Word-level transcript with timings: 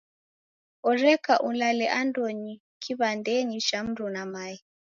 Oreka 0.89 1.33
ulale 1.49 1.85
andonyi 1.99 2.53
kiw'andenyi 2.81 3.57
cha 3.67 3.79
mruna 3.85 4.23
mae. 4.33 4.57